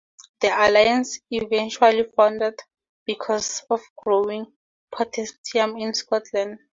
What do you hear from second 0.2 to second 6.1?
The alliance eventually foundered because of growing Protestantism in